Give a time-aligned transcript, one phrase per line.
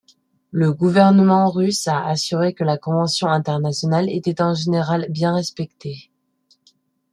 [0.49, 6.09] Le gouvernement russe a assuré que la convention internationale était en général bien respectée.